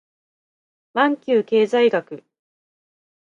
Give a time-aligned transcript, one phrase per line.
[0.95, 2.23] マンキュー経済学